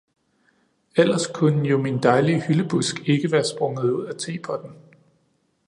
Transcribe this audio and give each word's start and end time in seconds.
Ellers 0.95 1.27
kunne 1.27 1.67
jo 1.69 1.77
min 1.77 2.03
dejlige 2.03 2.41
hyldebusk 2.41 2.95
ikke 3.09 3.31
være 3.31 3.43
sprunget 3.43 3.91
ud 3.91 4.05
af 4.05 4.13
tepotten 4.19 4.75